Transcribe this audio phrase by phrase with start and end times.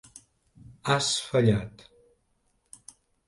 [0.89, 1.85] Has fallat.